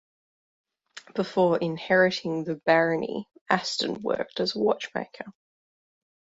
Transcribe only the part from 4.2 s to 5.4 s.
as a watchmaker.